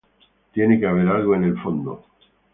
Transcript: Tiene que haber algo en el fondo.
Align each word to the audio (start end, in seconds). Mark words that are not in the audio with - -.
Tiene 0.51 0.79
que 0.79 0.87
haber 0.87 1.07
algo 1.09 1.35
en 1.35 1.43
el 1.43 1.61
fondo. 1.61 2.03